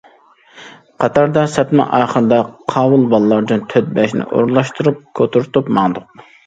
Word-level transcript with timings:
قاتاردا 1.03 1.43
سەپنىڭ 1.57 1.93
ئاخىرىدا 1.99 2.41
قاۋۇل 2.75 3.07
بالىلاردىن 3.15 3.65
تۆت- 3.75 3.95
بەشنى 4.01 4.29
ئورۇنلاشتۇرۇپ 4.33 5.09
كۆتۈرتۈپ 5.23 5.73
ماڭدۇق. 5.81 6.31